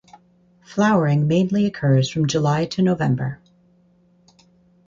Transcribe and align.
Flowering 0.63 1.27
mainly 1.27 1.67
occurs 1.67 2.09
from 2.09 2.25
July 2.25 2.65
to 2.65 2.81
November. 2.81 3.39